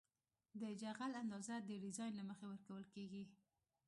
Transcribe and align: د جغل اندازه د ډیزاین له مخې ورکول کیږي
د 0.61 0.63
جغل 0.81 1.11
اندازه 1.21 1.55
د 1.61 1.69
ډیزاین 1.83 2.13
له 2.17 2.23
مخې 2.29 2.45
ورکول 2.47 2.83
کیږي 2.95 3.23